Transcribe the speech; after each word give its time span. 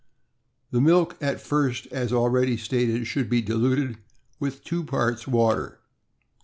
The 0.71 0.81
milk 0.81 1.15
at 1.21 1.39
first, 1.39 1.85
as 1.91 2.11
already 2.11 2.57
stated, 2.57 3.05
should 3.05 3.29
be 3.29 3.39
diluted 3.39 3.99
with 4.39 4.63
two 4.63 4.83
parts 4.83 5.27
water. 5.27 5.77